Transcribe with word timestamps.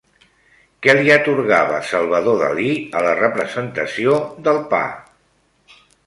Què 0.85 0.93
li 0.99 1.11
atorgava 1.15 1.81
Salvador 1.89 2.39
Dalí 2.39 2.71
a 3.01 3.03
la 3.07 3.11
representació 3.19 4.15
del 4.49 4.63
pa? 4.73 4.81